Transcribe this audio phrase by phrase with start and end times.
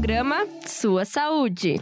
[0.00, 1.78] programa Sua Saúde.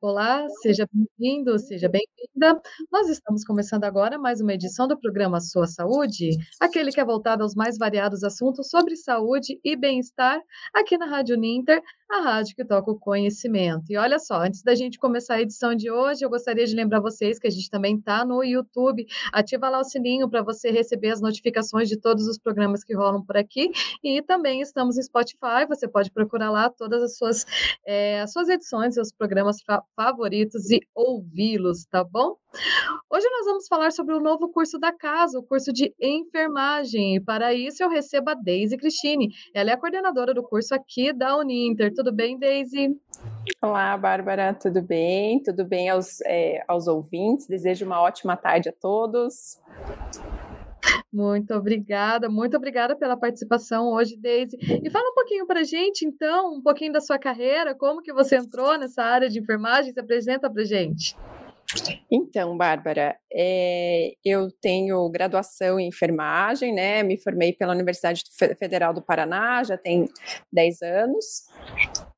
[0.00, 1.88] Olá, seja bem-vindo, seja
[2.34, 2.60] bem-vinda.
[2.90, 7.42] Nós estamos começando agora mais uma edição do programa Sua Saúde, aquele que é voltado
[7.42, 10.40] aos mais variados assuntos sobre saúde e bem-estar
[10.74, 13.90] aqui na Rádio Ninter, a rádio que toca o conhecimento.
[13.90, 17.00] E olha só, antes da gente começar a edição de hoje, eu gostaria de lembrar
[17.00, 19.04] vocês que a gente também está no YouTube.
[19.32, 23.24] Ativa lá o sininho para você receber as notificações de todos os programas que rolam
[23.24, 23.70] por aqui.
[24.04, 27.44] E também estamos no Spotify, você pode procurar lá todas as suas,
[27.84, 32.15] é, as suas edições, seus programas fa favoritos e ouvi-los, tá bom?
[33.10, 37.16] Hoje nós vamos falar sobre o novo curso da casa, o curso de enfermagem.
[37.16, 39.28] E para isso eu recebo a Deise Cristine.
[39.54, 41.92] Ela é a coordenadora do curso aqui da Uninter.
[41.94, 42.96] Tudo bem, Deise?
[43.62, 45.42] Olá, Bárbara, tudo bem?
[45.42, 47.46] Tudo bem aos, é, aos ouvintes?
[47.46, 49.58] Desejo uma ótima tarde a todos.
[51.12, 54.56] Muito obrigada, muito obrigada pela participação hoje, Deise.
[54.60, 58.12] E fala um pouquinho para a gente, então, um pouquinho da sua carreira, como que
[58.12, 61.16] você entrou nessa área de enfermagem, se apresenta para a gente.
[62.10, 67.02] Então, Bárbara, é, eu tenho graduação em enfermagem, né?
[67.02, 68.22] Me formei pela Universidade
[68.58, 70.08] Federal do Paraná, já tem
[70.52, 71.44] 10 anos.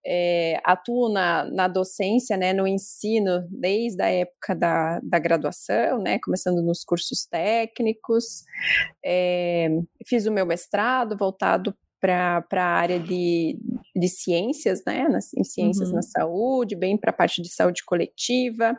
[0.06, 6.19] É, atuo na, na docência, né, no ensino, desde a época da, da graduação, né,
[6.19, 8.45] começando nos cursos técnicos.
[9.05, 9.69] É,
[10.06, 13.59] fiz o meu mestrado voltado para a área de,
[13.95, 15.97] de ciências, né, nas, em ciências uhum.
[15.97, 18.77] na saúde, bem para a parte de saúde coletiva.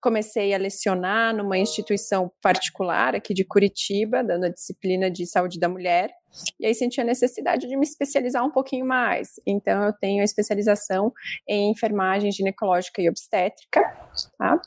[0.00, 5.68] Comecei a lecionar numa instituição particular aqui de Curitiba, dando a disciplina de saúde da
[5.68, 6.10] mulher.
[6.58, 9.40] E aí senti a necessidade de me especializar um pouquinho mais.
[9.46, 11.12] Então eu tenho a especialização
[11.48, 13.80] em enfermagem ginecológica e obstétrica,
[14.36, 14.60] tá?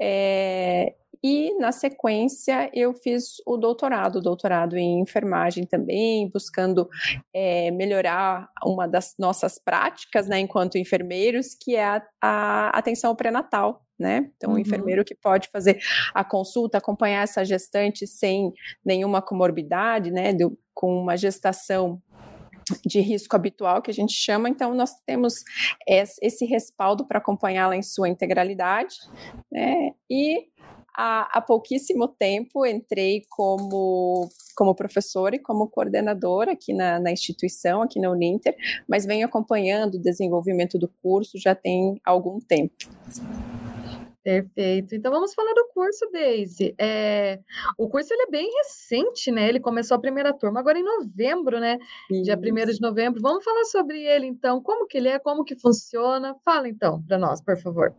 [0.00, 6.88] É, e, na sequência, eu fiz o doutorado, doutorado em enfermagem também, buscando
[7.34, 13.84] é, melhorar uma das nossas práticas, né, enquanto enfermeiros, que é a, a atenção pré-natal.
[13.98, 14.30] Né?
[14.34, 14.56] Então, uhum.
[14.56, 15.78] o enfermeiro que pode fazer
[16.14, 18.50] a consulta, acompanhar essa gestante sem
[18.82, 20.32] nenhuma comorbidade, né,
[20.72, 22.00] com uma gestação
[22.86, 25.34] de risco habitual que a gente chama, então nós temos
[25.86, 28.94] esse respaldo para acompanhá-la em sua integralidade,
[29.50, 29.90] né?
[30.08, 30.46] E
[30.96, 37.82] há, há pouquíssimo tempo entrei como, como professora e como coordenadora aqui na, na instituição,
[37.82, 38.54] aqui na Uninter,
[38.88, 42.74] mas venho acompanhando o desenvolvimento do curso já tem algum tempo.
[44.22, 44.94] Perfeito.
[44.94, 46.74] Então vamos falar do curso, Daisy.
[46.78, 47.40] É,
[47.78, 49.48] o curso ele é bem recente, né?
[49.48, 51.78] Ele começou a primeira turma agora em novembro, né?
[52.10, 52.24] Isso.
[52.24, 53.20] Dia 1 de novembro.
[53.22, 54.62] Vamos falar sobre ele, então.
[54.62, 56.36] Como que ele é, como que funciona?
[56.44, 57.94] Fala, então, para nós, por favor.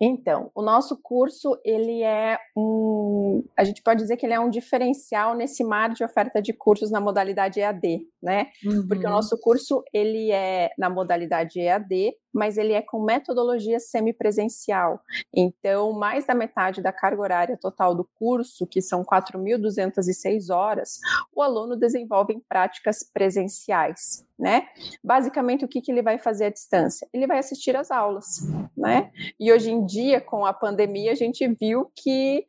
[0.00, 4.50] Então, o nosso curso, ele é um, a gente pode dizer que ele é um
[4.50, 8.46] diferencial nesse mar de oferta de cursos na modalidade EAD, né?
[8.64, 8.86] Uhum.
[8.88, 9.16] Porque o uhum.
[9.16, 15.00] nosso curso, ele é na modalidade EAD, mas ele é com metodologia semipresencial.
[15.34, 20.98] Então, mais da metade da carga horária total do curso, que são 4.206 horas,
[21.34, 24.66] o aluno desenvolve em práticas presenciais né?
[25.04, 27.08] Basicamente, o que, que ele vai fazer à distância?
[27.12, 28.40] Ele vai assistir às aulas,
[28.76, 29.12] né?
[29.38, 32.44] E hoje em dia, com a pandemia, a gente viu que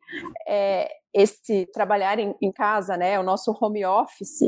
[0.48, 4.40] é, esse trabalhar em, em, casa, né, o nosso home office,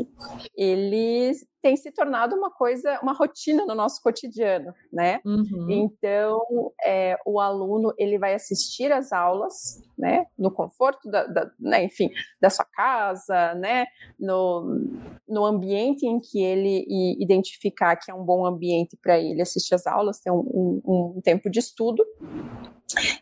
[0.57, 1.31] ele
[1.61, 5.19] tem se tornado uma coisa, uma rotina no nosso cotidiano, né?
[5.25, 5.67] Uhum.
[5.69, 6.41] Então,
[6.85, 12.09] é, o aluno ele vai assistir às aulas, né, no conforto da, da né, enfim,
[12.39, 13.87] da sua casa, né,
[14.19, 14.79] no,
[15.27, 16.85] no ambiente em que ele
[17.19, 21.21] identificar que é um bom ambiente para ele assistir às aulas, ter um, um, um
[21.21, 22.05] tempo de estudo.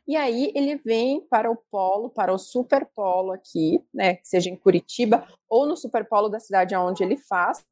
[0.07, 5.25] E aí ele vem para o polo, para o superpolo aqui, né, seja em Curitiba
[5.49, 7.65] ou no superpolo da cidade onde ele faz,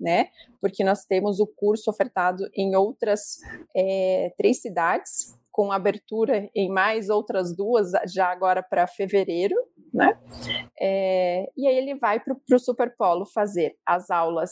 [0.00, 0.28] né,
[0.60, 3.38] porque nós temos o curso ofertado em outras
[3.76, 9.54] é, três cidades, com abertura em mais outras duas já agora para fevereiro,
[9.92, 10.18] né?
[10.80, 14.50] É, e aí ele vai para o Superpolo fazer as aulas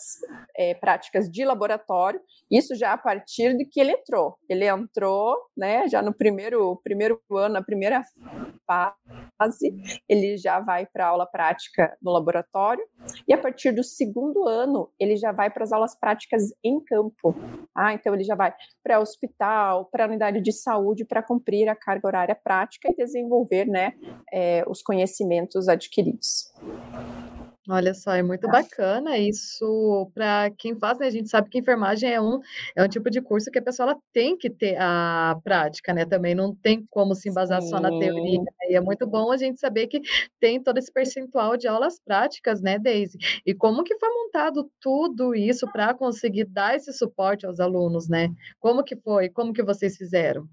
[0.56, 2.20] é, práticas de laboratório,
[2.50, 4.37] isso já a partir de que ele entrou.
[4.49, 8.02] Ele entrou, né, já no primeiro, primeiro ano, na primeira
[8.67, 9.75] fase,
[10.08, 12.84] ele já vai para a aula prática no laboratório,
[13.26, 17.34] e a partir do segundo ano, ele já vai para as aulas práticas em campo.
[17.75, 18.52] Ah, então ele já vai
[18.82, 23.94] para hospital, para unidade de saúde, para cumprir a carga horária prática e desenvolver, né,
[24.32, 25.28] é, os conhecimentos
[25.69, 26.53] adquiridos.
[27.71, 32.11] Olha só, é muito bacana isso para quem faz, né, a gente sabe que enfermagem
[32.11, 32.41] é um
[32.75, 36.07] é um tipo de curso que a pessoa ela tem que ter a prática, né,
[36.07, 39.37] também não tem como se embasar só na teoria, né, e é muito bom a
[39.37, 40.01] gente saber que
[40.41, 43.19] tem todo esse percentual de aulas práticas, né, Daisy.
[43.45, 48.31] E como que foi montado tudo isso para conseguir dar esse suporte aos alunos, né?
[48.59, 49.29] Como que foi?
[49.29, 50.49] Como que vocês fizeram?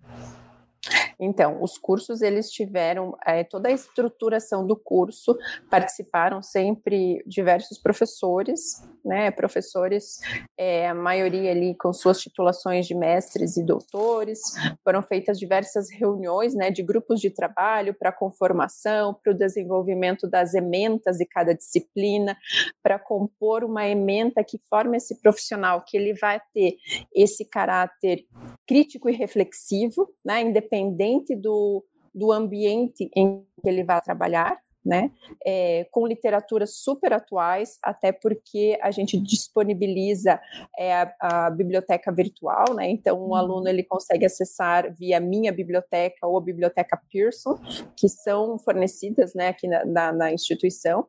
[1.20, 5.38] Então, os cursos eles tiveram é, toda a estruturação do curso,
[5.70, 9.32] participaram sempre diversos professores, né?
[9.32, 10.20] Professores,
[10.58, 14.42] é, a maioria ali com suas titulações de mestres e doutores.
[14.84, 16.72] Foram feitas diversas reuniões, né?
[16.72, 22.38] De grupos de trabalho para conformação, para o desenvolvimento das ementas de cada disciplina,
[22.84, 26.78] para compor uma ementa que forma esse profissional que ele vai ter
[27.14, 28.26] esse caráter
[28.68, 30.42] crítico e reflexivo, né?
[30.42, 35.12] Independente independente do, do ambiente em que ele vai trabalhar, né?
[35.44, 40.40] É, com literaturas super atuais, até porque a gente disponibiliza
[40.78, 42.88] é, a, a, biblioteca virtual, né?
[42.90, 47.58] Então, o um aluno ele consegue acessar via minha biblioteca ou a biblioteca Pearson,
[47.98, 51.08] que são fornecidas, né, aqui na, na, na instituição.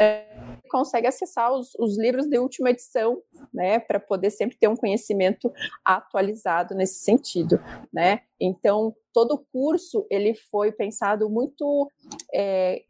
[0.00, 0.39] É,
[0.70, 3.20] consegue acessar os, os livros de última edição,
[3.52, 5.52] né, para poder sempre ter um conhecimento
[5.84, 7.60] atualizado nesse sentido,
[7.92, 8.20] né?
[8.40, 11.90] Então, todo o curso ele foi pensado muito
[12.32, 12.82] é,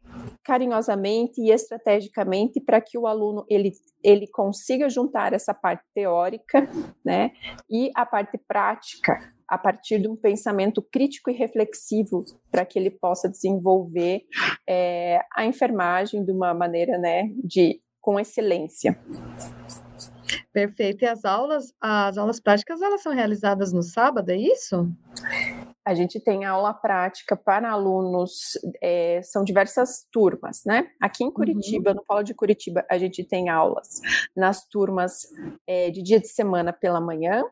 [0.43, 3.73] carinhosamente e estrategicamente para que o aluno ele,
[4.03, 6.69] ele consiga juntar essa parte teórica,
[7.03, 7.31] né,
[7.69, 9.13] e a parte prática
[9.51, 14.21] a partir de um pensamento crítico e reflexivo para que ele possa desenvolver
[14.65, 18.97] é, a enfermagem de uma maneira, né, de com excelência.
[20.53, 21.03] Perfeito.
[21.03, 24.89] E as aulas, as aulas práticas, elas são realizadas no sábado, é isso?
[25.85, 30.87] A gente tem aula prática para alunos, é, são diversas turmas, né?
[31.01, 31.33] Aqui em uhum.
[31.33, 31.95] Curitiba, uhum.
[31.95, 33.99] no Polo de Curitiba, a gente tem aulas
[34.35, 35.27] nas turmas
[35.65, 37.43] é, de dia de semana pela manhã,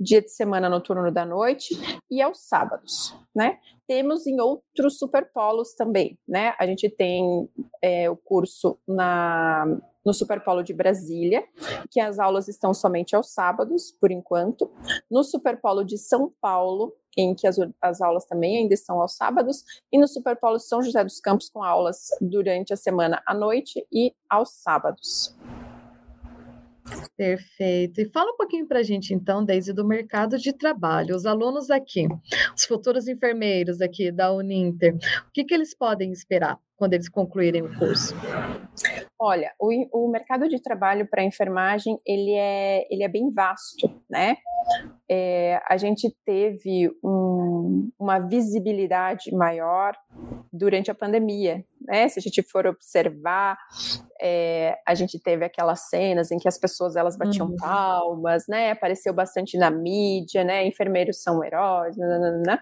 [0.00, 1.74] dia de semana no turno da noite
[2.10, 3.58] e aos sábados, né?
[3.86, 6.54] Temos em outros superpolos também, né?
[6.58, 7.48] A gente tem
[7.82, 9.66] é, o curso na
[10.04, 11.42] no Superpolo de Brasília,
[11.90, 14.70] que as aulas estão somente aos sábados, por enquanto.
[15.10, 19.64] No Superpolo de São Paulo, em que as, as aulas também ainda estão aos sábados,
[19.92, 24.14] e no Superpolo São José dos Campos, com aulas durante a semana à noite e
[24.28, 25.34] aos sábados.
[27.16, 28.00] Perfeito.
[28.00, 31.16] E fala um pouquinho para a gente, então, Deise, do mercado de trabalho.
[31.16, 32.06] Os alunos aqui,
[32.54, 37.62] os futuros enfermeiros aqui da Uninter, o que, que eles podem esperar quando eles concluírem
[37.62, 38.14] o curso?
[39.18, 44.36] Olha, o, o mercado de trabalho para enfermagem ele é, ele é bem vasto, né?
[45.08, 49.94] É, a gente teve um, uma visibilidade maior
[50.56, 52.08] durante a pandemia, né?
[52.08, 53.58] Se a gente for observar,
[54.20, 57.56] é, a gente teve aquelas cenas em que as pessoas elas batiam uhum.
[57.56, 58.70] palmas, né?
[58.70, 60.64] Apareceu bastante na mídia, né?
[60.64, 62.58] Enfermeiros são heróis, né?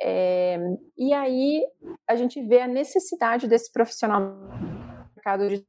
[0.00, 0.56] É,
[0.96, 1.64] e aí
[2.08, 4.20] a gente vê a necessidade desse profissional
[5.16, 5.66] mercado de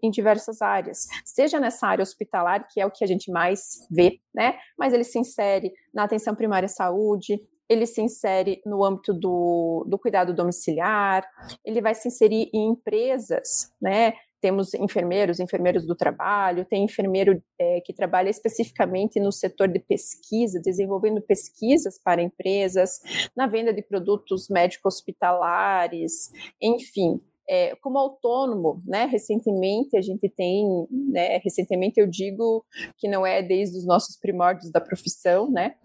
[0.00, 4.20] em diversas áreas, seja nessa área hospitalar, que é o que a gente mais vê,
[4.32, 4.56] né?
[4.78, 7.36] Mas ele se insere na atenção primária à saúde,
[7.68, 11.28] ele se insere no âmbito do, do cuidado domiciliar,
[11.64, 14.14] ele vai se inserir em empresas, né?
[14.40, 20.60] Temos enfermeiros, enfermeiros do trabalho, tem enfermeiro é, que trabalha especificamente no setor de pesquisa,
[20.60, 23.00] desenvolvendo pesquisas para empresas,
[23.36, 26.30] na venda de produtos médico-hospitalares,
[26.60, 29.04] enfim é, como autônomo, né?
[29.06, 31.38] Recentemente a gente tem, né?
[31.38, 32.64] Recentemente eu digo
[32.98, 35.76] que não é desde os nossos primórdios da profissão, né?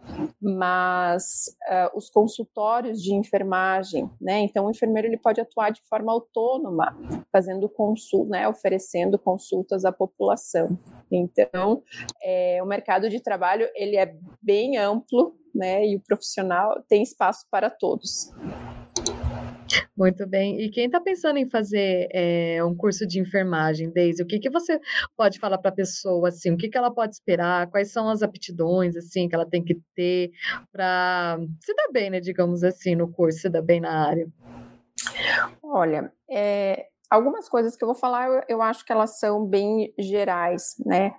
[0.42, 4.40] Mas uh, os consultórios de enfermagem, né?
[4.40, 6.98] Então o enfermeiro ele pode atuar de forma autônoma,
[7.32, 8.48] fazendo consulta, né?
[8.48, 10.78] Oferecendo consultas à população.
[11.12, 11.84] Então
[12.24, 15.86] é, o mercado de trabalho ele é bem amplo, né?
[15.86, 18.32] E o profissional tem espaço para todos.
[19.96, 20.62] Muito bem.
[20.62, 24.50] E quem está pensando em fazer é, um curso de enfermagem, Deise, o que, que
[24.50, 24.80] você
[25.18, 28.24] pode falar para a pessoa, assim, o que, que ela pode esperar, quais são as
[28.24, 30.32] aptidões, assim, que ela tem que ter
[30.72, 34.28] para se dar bem, né, digamos assim, no curso, se dar bem na área?
[35.62, 39.94] Olha, é, algumas coisas que eu vou falar, eu, eu, acho que elas são bem
[40.00, 41.14] gerais, né?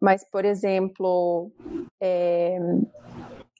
[0.00, 1.50] Mas, por exemplo,
[2.00, 2.58] é,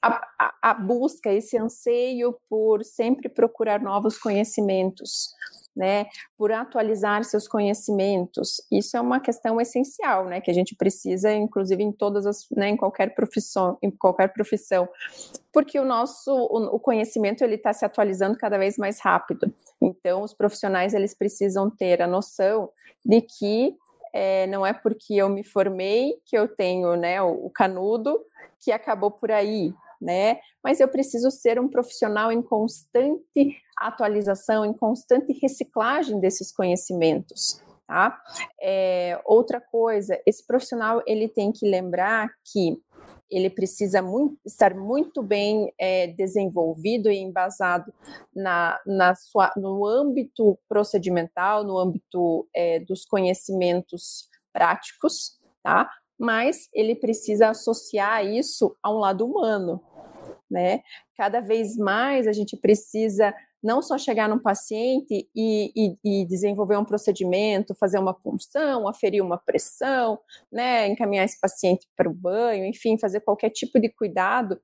[0.01, 5.33] a, a, a busca, esse anseio por sempre procurar novos conhecimentos,
[5.75, 8.61] né, por atualizar seus conhecimentos.
[8.71, 12.69] Isso é uma questão essencial, né, que a gente precisa, inclusive em todas as, né,
[12.69, 14.87] em qualquer profissão, em qualquer profissão,
[15.53, 19.53] porque o nosso o, o conhecimento ele está se atualizando cada vez mais rápido.
[19.81, 22.69] Então, os profissionais eles precisam ter a noção
[23.05, 23.75] de que
[24.11, 28.19] é, não é porque eu me formei que eu tenho né, o, o canudo
[28.59, 30.39] que acabou por aí, né?
[30.63, 37.61] Mas eu preciso ser um profissional em constante atualização, em constante reciclagem desses conhecimentos.
[37.87, 38.21] Tá?
[38.61, 42.77] É, outra coisa, esse profissional ele tem que lembrar que
[43.31, 47.93] ele precisa muito, estar muito bem é, desenvolvido e embasado
[48.35, 55.89] na, na sua, no âmbito procedimental, no âmbito é, dos conhecimentos práticos, tá?
[56.17, 59.81] Mas ele precisa associar isso a um lado humano,
[60.49, 60.81] né?
[61.15, 66.77] Cada vez mais a gente precisa não só chegar num paciente e, e, e, desenvolver
[66.77, 70.17] um procedimento, fazer uma punção, aferir uma pressão,
[70.51, 74.59] né, encaminhar esse paciente para o banho, enfim, fazer qualquer tipo de cuidado,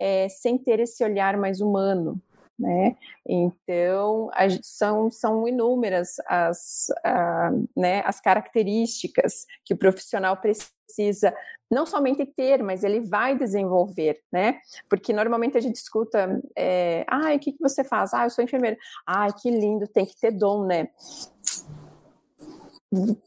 [0.00, 2.20] é, sem ter esse olhar mais humano,
[2.58, 2.96] né?
[3.26, 4.30] Então,
[4.62, 11.34] são, são inúmeras as, a, né, as características que o profissional precisa
[11.70, 14.60] não somente ter, mas ele vai desenvolver, né?
[14.90, 18.12] Porque normalmente a gente escuta, é, ah, o que, que você faz?
[18.12, 18.76] Ah, eu sou enfermeira.
[19.06, 20.88] Ah, que lindo, tem que ter dom, né?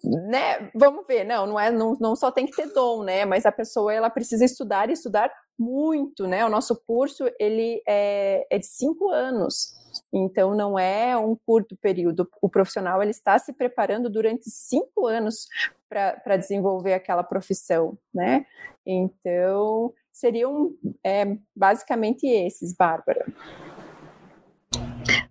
[0.03, 0.69] né?
[0.75, 3.25] Vamos ver, não, não é, não, não só tem que ter dom, né?
[3.25, 6.45] Mas a pessoa ela precisa estudar e estudar muito, né?
[6.45, 9.73] O nosso curso ele é, é de cinco anos,
[10.13, 12.29] então não é um curto período.
[12.41, 15.47] O profissional ele está se preparando durante cinco anos
[15.89, 18.45] para desenvolver aquela profissão, né?
[18.85, 23.25] Então seriam é, basicamente esses, Bárbara.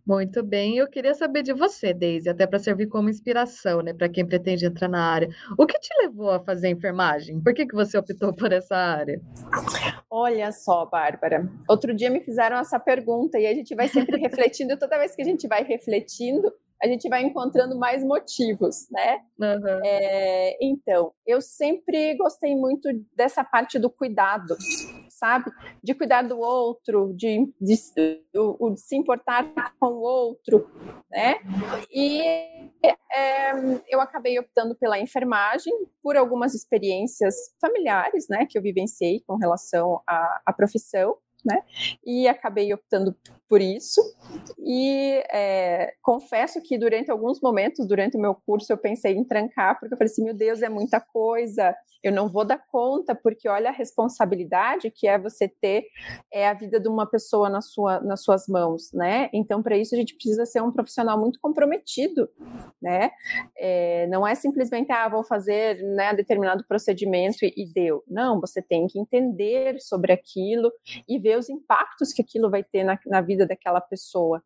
[0.07, 4.09] Muito bem, eu queria saber de você, Deise, até para servir como inspiração, né, para
[4.09, 5.28] quem pretende entrar na área.
[5.59, 7.40] O que te levou a fazer enfermagem?
[7.40, 9.21] Por que, que você optou por essa área?
[10.16, 14.78] Olha só, Bárbara, outro dia me fizeram essa pergunta e a gente vai sempre refletindo,
[14.78, 19.18] toda vez que a gente vai refletindo, a gente vai encontrando mais motivos, né?
[19.40, 19.80] Uhum.
[19.85, 24.56] É, então, eu sempre gostei muito dessa parte do cuidado,
[25.25, 25.50] sabe?
[25.83, 28.21] De cuidar do outro, de, de, de,
[28.75, 29.50] de se importar
[29.81, 30.71] com o outro,
[31.11, 31.37] né?
[31.90, 32.21] E
[33.11, 33.52] é,
[33.88, 40.02] eu acabei optando pela enfermagem por algumas experiências familiares, né, que eu vivenciei com relação
[40.07, 41.61] à, à profissão né?
[42.04, 43.14] E acabei optando
[43.55, 44.01] por isso.
[44.59, 49.79] E é, confesso que durante alguns momentos, durante o meu curso, eu pensei em trancar,
[49.79, 51.73] porque eu falei assim: meu Deus, é muita coisa,
[52.05, 55.87] eu não vou dar conta, porque olha a responsabilidade que é você ter
[56.31, 59.31] é, a vida de uma pessoa na sua, nas suas mãos, né?
[59.33, 62.29] Então, para isso, a gente precisa ser um profissional muito comprometido,
[62.81, 63.11] né?
[63.57, 68.05] É, não é simplesmente, ah, vou fazer né, determinado procedimento e, e deu.
[68.07, 70.71] Não, você tem que entender sobre aquilo
[71.09, 74.43] e ver os impactos que aquilo vai ter na, na vida daquela pessoa.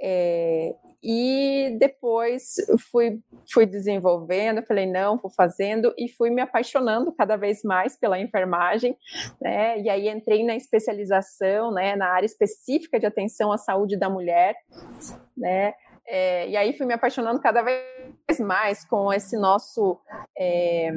[0.00, 2.54] É, e depois
[2.90, 3.20] fui,
[3.52, 8.96] fui desenvolvendo, falei, não, vou fazendo, e fui me apaixonando cada vez mais pela enfermagem,
[9.40, 9.78] né?
[9.80, 14.56] E aí entrei na especialização, né, na área específica de atenção à saúde da mulher,
[15.36, 15.74] né?
[16.06, 19.98] É, e aí fui me apaixonando cada vez mais com esse nosso.
[20.38, 20.90] É,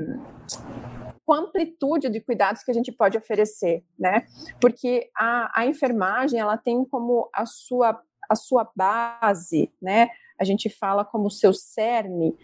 [1.28, 4.26] com a amplitude de cuidados que a gente pode oferecer, né?
[4.62, 10.10] Porque a, a enfermagem ela tem como a sua a sua base, né?
[10.40, 12.36] A gente fala como seu cerne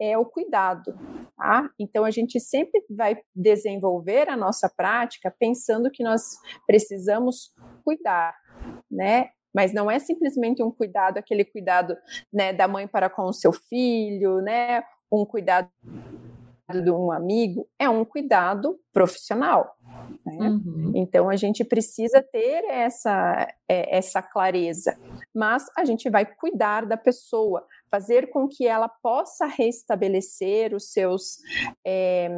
[0.00, 0.96] é o cuidado,
[1.36, 1.68] tá?
[1.78, 7.52] Então a gente sempre vai desenvolver a nossa prática pensando que nós precisamos
[7.84, 8.36] cuidar,
[8.90, 9.30] né?
[9.52, 11.96] Mas não é simplesmente um cuidado, aquele cuidado
[12.32, 14.82] né, da mãe para com o seu filho, né?
[15.10, 15.70] Um cuidado
[16.68, 19.74] de um amigo é um cuidado profissional.
[20.24, 20.48] Né?
[20.50, 20.92] Uhum.
[20.94, 24.98] Então a gente precisa ter essa, é, essa clareza,
[25.34, 31.38] mas a gente vai cuidar da pessoa, fazer com que ela possa restabelecer os seus,
[31.86, 32.28] é,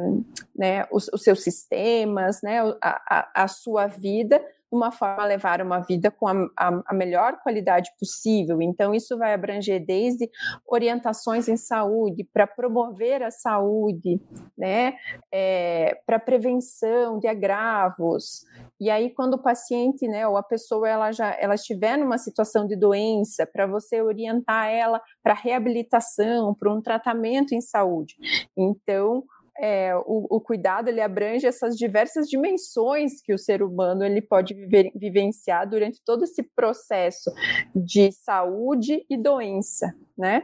[0.55, 5.79] né, os, os, seus sistemas, né, a, a, a sua vida uma forma levar uma
[5.79, 8.61] vida com a, a, a, melhor qualidade possível.
[8.61, 10.29] Então, isso vai abranger desde
[10.65, 14.21] orientações em saúde, para promover a saúde,
[14.57, 14.93] né,
[15.31, 18.45] é, para prevenção de agravos.
[18.79, 22.65] E aí, quando o paciente, né, ou a pessoa, ela já ela estiver numa situação
[22.65, 28.15] de doença, para você orientar ela para reabilitação, para um tratamento em saúde.
[28.57, 29.23] Então,
[29.61, 34.55] é, o, o, cuidado ele abrange essas diversas dimensões que o ser humano ele pode
[34.55, 37.31] viver, vivenciar durante todo esse processo
[37.75, 40.43] de saúde e doença, né?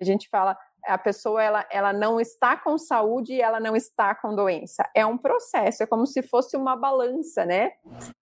[0.00, 4.14] A gente fala, a pessoa ela, ela não está com saúde e ela não está
[4.14, 4.88] com doença.
[4.94, 7.72] É um processo, é como se fosse uma balança, né?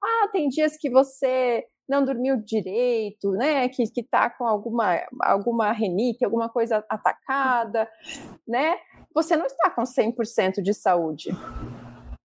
[0.03, 3.69] Ah, tem dias que você não dormiu direito, né?
[3.69, 7.89] Que, que tá com alguma, alguma renite, alguma coisa atacada,
[8.47, 8.77] né?
[9.15, 11.31] Você não está com 100% de saúde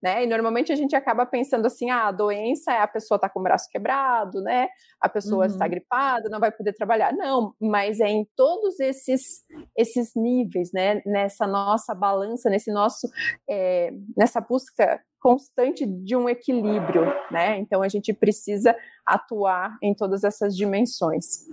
[0.02, 0.24] né?
[0.24, 3.40] E normalmente a gente acaba pensando assim, ah, a doença é a pessoa está com
[3.40, 4.70] o braço quebrado, né?
[5.02, 5.52] A pessoa uhum.
[5.52, 7.14] está gripada, não vai poder trabalhar.
[7.14, 9.22] Não, mas é em todos esses
[9.78, 11.02] esses níveis, né?
[11.06, 13.08] Nessa nossa balança, nesse nosso
[13.50, 17.58] é, nessa busca constante de um equilíbrio, né?
[17.60, 21.46] Então a gente precisa atuar em todas essas dimensões.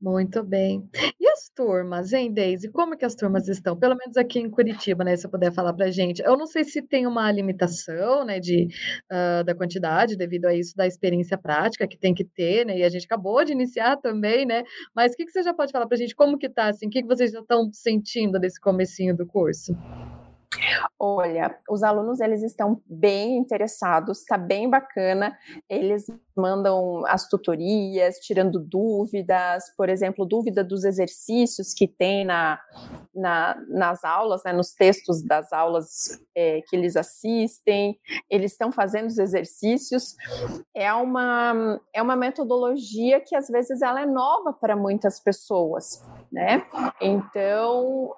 [0.00, 0.88] Muito bem.
[1.18, 2.70] E as turmas, hein, Deise?
[2.70, 3.76] Como que as turmas estão?
[3.76, 5.14] Pelo menos aqui em Curitiba, né?
[5.16, 6.22] Se você puder falar para gente.
[6.22, 8.68] Eu não sei se tem uma limitação, né, de,
[9.10, 12.78] uh, da quantidade devido a isso da experiência prática que tem que ter, né?
[12.78, 14.62] E a gente acabou de iniciar também, né?
[14.94, 16.14] Mas o que, que você já pode falar para gente?
[16.14, 16.86] Como que tá, assim?
[16.86, 19.76] O que, que vocês já estão sentindo desse comecinho do curso?
[20.98, 25.36] Olha, os alunos eles estão bem interessados, está bem bacana.
[25.68, 32.58] Eles mandam as tutorias, tirando dúvidas, por exemplo, dúvida dos exercícios que tem na,
[33.14, 37.98] na nas aulas, né, nos textos das aulas é, que eles assistem.
[38.28, 40.16] Eles estão fazendo os exercícios.
[40.74, 46.64] É uma é uma metodologia que às vezes ela é nova para muitas pessoas, né?
[47.00, 48.14] Então,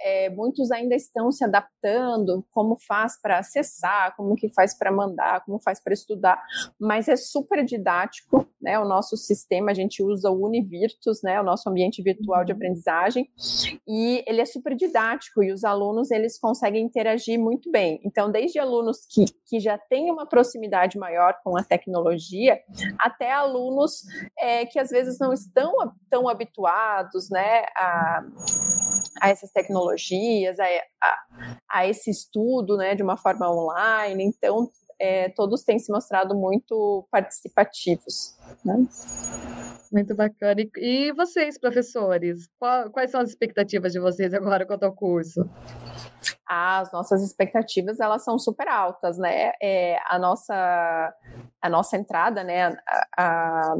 [0.00, 5.44] é, muitos ainda estão se adaptando, como faz para acessar, como que faz para mandar,
[5.44, 6.40] como faz para estudar,
[6.78, 8.78] mas é super didático, né?
[8.78, 11.40] O nosso sistema, a gente usa o Univirtus, né?
[11.40, 12.56] O nosso ambiente virtual de uhum.
[12.56, 13.28] aprendizagem,
[13.86, 18.00] e ele é super didático e os alunos eles conseguem interagir muito bem.
[18.04, 22.60] Então, desde alunos que, que já têm uma proximidade maior com a tecnologia,
[22.98, 24.02] até alunos
[24.38, 25.72] é, que às vezes não estão
[26.08, 27.47] tão habituados, né?
[27.76, 28.22] A,
[29.20, 34.24] a essas tecnologias, a, a, a, esse estudo né, de uma forma online.
[34.24, 38.36] Então, é, todos têm se mostrado muito participativos.
[38.64, 38.86] Né?
[39.92, 40.60] Muito bacana.
[40.76, 42.48] E, vocês, professores,
[42.92, 45.48] quais são as expectativas de vocês agora quanto ao curso?
[46.48, 49.52] as nossas expectativas elas são super altas, né?
[49.62, 51.14] É, a nossa
[51.60, 52.64] a nossa entrada, né?
[52.64, 53.74] A, a,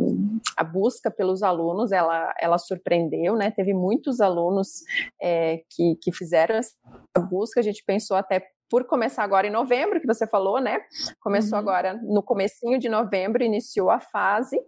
[0.58, 3.50] a, busca pelos alunos ela ela surpreendeu, né?
[3.50, 4.82] Teve muitos alunos
[5.20, 6.74] é, que, que fizeram essa
[7.30, 7.60] busca.
[7.60, 10.80] A gente pensou até por começar agora em novembro, que você falou, né?
[11.20, 11.68] Começou uhum.
[11.68, 14.58] agora no comecinho de novembro, iniciou a fase.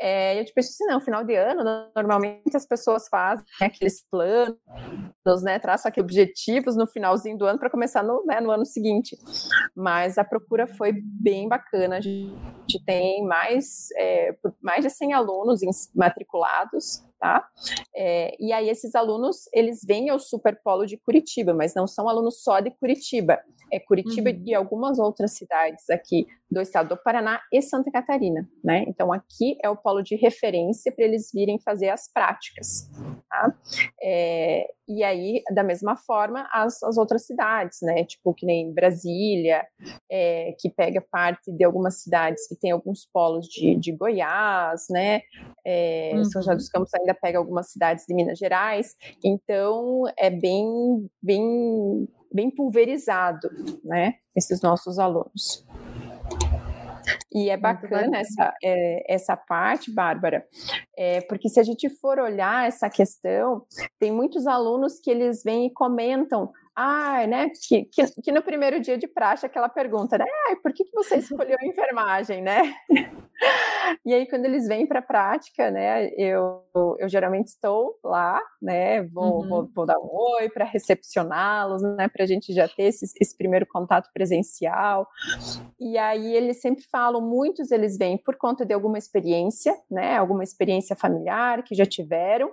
[0.00, 1.62] É, eu te pensei assim, não, final de ano,
[1.94, 5.58] normalmente as pessoas fazem né, aqueles planos, né?
[5.58, 9.16] Traçam aqui objetivos no finalzinho do ano para começar no, né, no ano seguinte.
[9.76, 11.96] Mas a procura foi bem bacana.
[11.96, 15.60] A gente tem mais, é, mais de 100 alunos
[15.94, 17.46] matriculados tá?
[17.94, 22.42] É, e aí esses alunos, eles vêm ao Superpolo de Curitiba, mas não são alunos
[22.42, 23.38] só de Curitiba,
[23.72, 24.42] é Curitiba uhum.
[24.44, 28.84] e algumas outras cidades aqui do estado do Paraná e Santa Catarina, né?
[28.88, 32.90] Então aqui é o polo de referência para eles virem fazer as práticas,
[33.30, 33.52] tá?
[34.02, 38.04] É, e aí, da mesma forma, as, as outras cidades, né?
[38.04, 39.64] Tipo, que nem Brasília,
[40.10, 45.22] é, que pega parte de algumas cidades que tem alguns polos de, de Goiás, né?
[45.64, 46.24] É, uhum.
[46.24, 48.94] São José dos Campos ainda pega algumas cidades de Minas Gerais,
[49.24, 53.48] então é bem, bem, bem pulverizado,
[53.84, 54.14] né?
[54.36, 55.64] Esses nossos alunos.
[57.34, 60.46] E é bacana essa, é, essa parte, Bárbara,
[60.96, 63.64] é, porque se a gente for olhar essa questão,
[63.98, 67.50] tem muitos alunos que eles vêm e comentam ah, né?
[67.68, 70.24] Que, que, que, no primeiro dia de praxe aquela pergunta, né?
[70.48, 72.74] Ah, por que, que você escolheu enfermagem, né?
[74.06, 76.08] e aí, quando eles vêm para a prática, né?
[76.16, 76.62] Eu,
[76.98, 79.02] eu geralmente estou lá, né?
[79.02, 79.48] Vou, uhum.
[79.48, 82.08] vou, vou dar um oi para recepcioná-los, né?
[82.08, 85.06] Para a gente já ter esse, esse primeiro contato presencial.
[85.78, 90.16] E aí eles sempre falam, muitos eles vêm por conta de alguma experiência, né?
[90.16, 92.50] Alguma experiência familiar que já tiveram.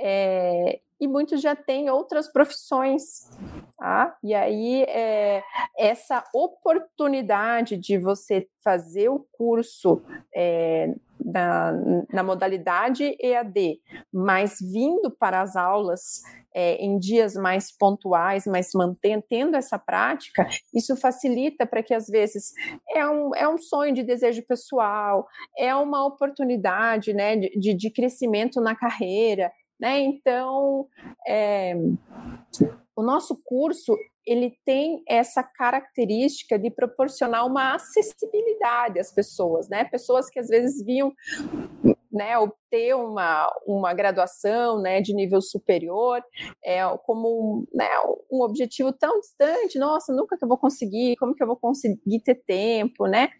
[0.00, 3.28] É, e muitos já têm outras profissões,
[3.76, 4.16] tá?
[4.22, 5.42] E aí é,
[5.76, 10.00] essa oportunidade de você fazer o curso
[10.32, 11.72] é, na,
[12.08, 13.80] na, modalidade EAD,
[14.12, 16.22] mas vindo para as aulas
[16.54, 22.06] é, em dias mais pontuais, mas mantendo tendo essa prática, isso facilita para que às
[22.06, 22.52] vezes
[22.94, 25.26] é um, é um sonho de desejo pessoal,
[25.58, 29.50] é uma oportunidade né, de, de crescimento na carreira,
[29.82, 29.98] né?
[29.98, 30.86] Então,
[31.26, 31.74] é,
[32.94, 39.82] o nosso curso ele tem essa característica de proporcionar uma acessibilidade às pessoas, né?
[39.82, 41.12] Pessoas que às vezes viam
[42.12, 46.22] né, obter uma, uma graduação né, de nível superior
[46.64, 47.88] é, como né,
[48.30, 52.20] um objetivo tão distante, nossa, nunca que eu vou conseguir, como que eu vou conseguir
[52.24, 53.30] ter tempo, né?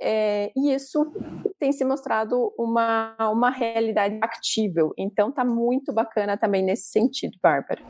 [0.00, 1.12] É, e isso
[1.58, 4.92] tem se mostrado uma, uma realidade factível.
[4.98, 7.82] Então tá muito bacana também nesse sentido, Bárbara.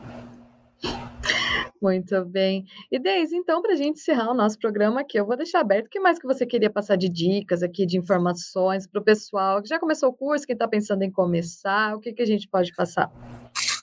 [1.85, 2.65] Muito bem.
[2.91, 5.85] E Deise, então, para a gente encerrar o nosso programa aqui, eu vou deixar aberto
[5.85, 9.61] o que mais que você queria passar de dicas aqui, de informações para o pessoal
[9.61, 12.49] que já começou o curso, quem está pensando em começar, o que, que a gente
[12.49, 13.11] pode passar?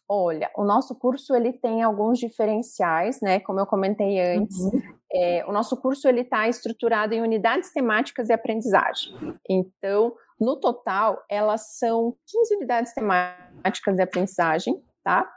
[0.09, 3.38] Olha, o nosso curso ele tem alguns diferenciais, né?
[3.38, 4.83] Como eu comentei antes, uhum.
[5.12, 9.15] é, o nosso curso ele está estruturado em unidades temáticas e aprendizagem.
[9.49, 15.29] Então, no total, elas são 15 unidades temáticas de aprendizagem, tá?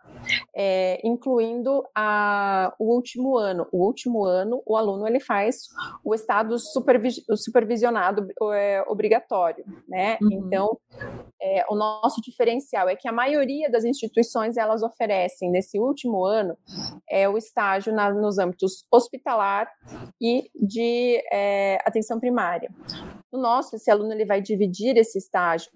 [0.56, 3.67] É, incluindo a, o último ano.
[3.71, 5.67] O último ano, o aluno ele faz
[6.04, 10.17] o estado supervi supervisionado é, obrigatório, né?
[10.21, 10.32] Uhum.
[10.32, 10.78] Então,
[11.41, 16.58] é, o nosso diferencial é que a maioria das instituições elas oferecem nesse último ano
[17.10, 19.69] é, o estágio na, nos âmbitos hospitalar
[20.21, 22.69] e de é, atenção primária.
[23.31, 25.71] No nosso, esse aluno ele vai dividir esse estágio,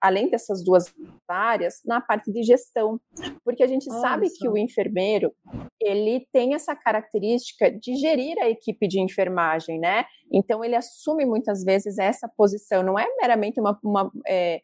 [0.00, 0.92] além dessas duas
[1.28, 3.00] áreas, na parte de gestão,
[3.44, 4.00] porque a gente Nossa.
[4.00, 5.32] sabe que o enfermeiro
[5.80, 10.04] ele tem essa característica de gerir a equipe de enfermagem, né?
[10.32, 14.60] Então ele assume muitas vezes essa posição, não é meramente uma, uma, é,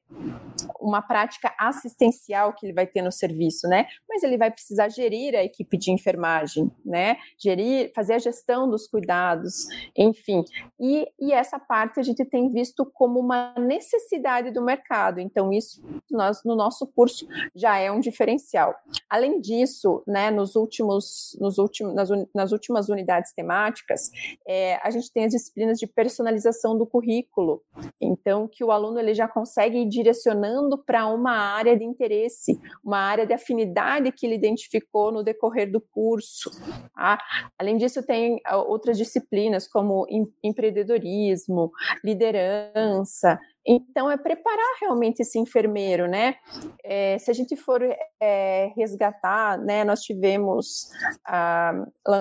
[0.81, 3.87] uma prática assistencial que ele vai ter no serviço, né?
[4.09, 7.17] Mas ele vai precisar gerir a equipe de enfermagem, né?
[7.39, 10.45] Gerir, fazer a gestão dos cuidados, enfim.
[10.79, 15.21] E, e essa parte a gente tem visto como uma necessidade do mercado.
[15.21, 18.75] Então isso nós no nosso curso já é um diferencial.
[19.09, 20.31] Além disso, né?
[20.31, 21.04] Nos últimos,
[21.41, 24.11] nos últimos, nas, nas últimas unidades temáticas,
[24.47, 27.63] é, a gente tem as disciplinas de personalização do currículo.
[28.01, 32.99] Então que o aluno ele já consegue ir direcionando para uma área de interesse, uma
[32.99, 36.51] área de afinidade que ele identificou no decorrer do curso.
[36.95, 37.19] Tá?
[37.59, 40.07] Além disso, tem ah, outras disciplinas como
[40.43, 41.71] empreendedorismo,
[42.05, 46.37] liderança, então, é preparar realmente esse enfermeiro, né?
[46.85, 47.81] É, se a gente for
[48.21, 50.89] é, resgatar, né, nós tivemos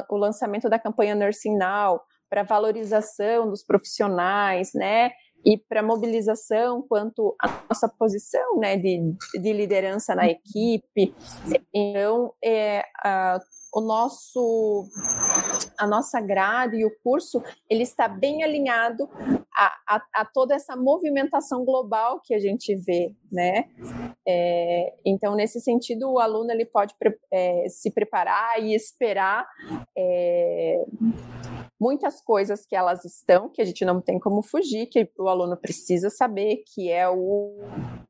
[0.09, 5.11] o lançamento da campanha Nursing Now para valorização dos profissionais, né?
[5.45, 11.13] e para mobilização quanto à nossa posição né, de, de liderança na equipe.
[11.73, 13.39] Então, é, a,
[13.73, 14.85] o nosso
[15.77, 19.09] a nossa grade e o curso ele está bem alinhado
[19.55, 23.65] a, a, a toda essa movimentação global que a gente vê, né?
[24.27, 26.93] É, então nesse sentido o aluno ele pode
[27.31, 29.45] é, se preparar e esperar
[29.97, 30.85] é,
[31.83, 35.57] muitas coisas que elas estão, que a gente não tem como fugir, que o aluno
[35.57, 37.59] precisa saber, que é o,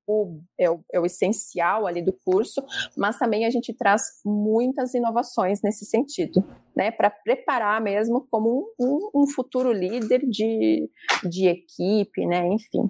[0.05, 2.63] o, é o, é o essencial ali do curso,
[2.95, 6.43] mas também a gente traz muitas inovações nesse sentido,
[6.75, 10.89] né, para preparar mesmo como um, um, um futuro líder de,
[11.23, 12.89] de equipe, né, enfim.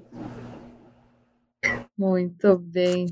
[1.95, 3.05] Muito bem.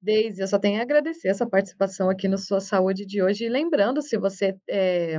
[0.00, 3.44] Deise, eu só tenho a agradecer essa participação aqui no Sua Saúde de hoje.
[3.44, 5.18] E lembrando, se você é,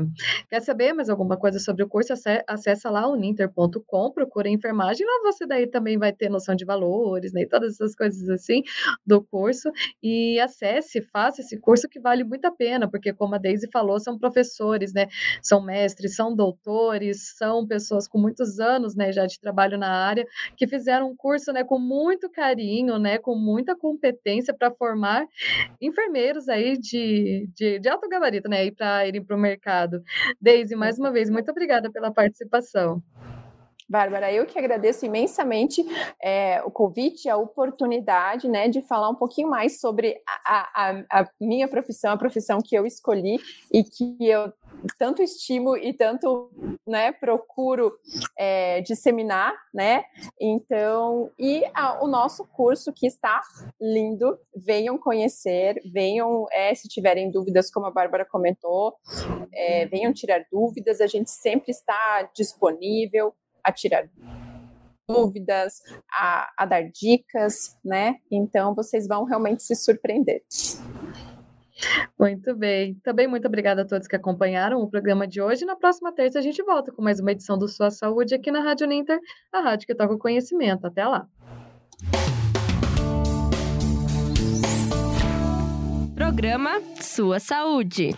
[0.49, 2.13] quer saber mais alguma coisa sobre o curso,
[2.47, 7.31] acessa lá o ninter.com, procura enfermagem, lá você daí também vai ter noção de valores,
[7.31, 8.63] né, e todas essas coisas assim
[9.05, 9.69] do curso.
[10.01, 13.99] E acesse, faça esse curso que vale muito a pena, porque como a Deise falou,
[13.99, 15.07] são professores, né,
[15.43, 20.25] são mestres, são doutores, são pessoas com muitos anos, né, já de trabalho na área,
[20.57, 25.25] que fizeram um curso, né, com muito carinho, né, com muita competência para formar
[25.81, 30.01] enfermeiros aí de, de, de alto gabarito, né, para irem para o mercado.
[30.39, 33.01] Deise, mais uma vez, muito obrigada pela participação.
[33.87, 35.85] Bárbara, eu que agradeço imensamente
[36.21, 41.29] é, o convite, a oportunidade né, de falar um pouquinho mais sobre a, a, a,
[41.39, 43.39] minha profissão, a profissão que eu escolhi
[43.71, 44.51] e que eu
[44.97, 46.51] tanto estimo e tanto
[46.85, 47.93] né, procuro
[48.37, 50.03] é, disseminar, né?
[50.39, 53.41] Então, e a, o nosso curso que está
[53.79, 58.95] lindo, venham conhecer, venham, é, se tiverem dúvidas, como a Bárbara comentou,
[59.53, 63.33] é, venham tirar dúvidas, a gente sempre está disponível
[63.65, 64.07] a tirar
[65.07, 68.15] dúvidas, a, a dar dicas, né?
[68.31, 70.41] Então vocês vão realmente se surpreender.
[72.17, 72.95] Muito bem.
[73.03, 75.65] Também muito obrigada a todos que acompanharam o programa de hoje.
[75.65, 78.61] Na próxima terça a gente volta com mais uma edição do Sua Saúde aqui na
[78.61, 79.19] Rádio Ninter,
[79.51, 80.87] a rádio que toca o conhecimento.
[80.87, 81.27] Até lá.
[86.15, 88.15] Programa Sua Saúde.